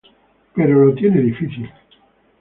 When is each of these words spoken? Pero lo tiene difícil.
Pero 0.55 0.83
lo 0.83 0.95
tiene 0.95 1.21
difícil. 1.21 1.69